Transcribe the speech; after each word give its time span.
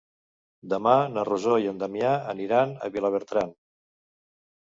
Demà 0.69 0.93
na 1.17 1.25
Rosó 1.27 1.57
i 1.65 1.67
en 1.73 1.83
Damià 1.83 2.13
aniran 2.33 2.73
a 2.87 2.89
Vilabertran. 2.95 3.51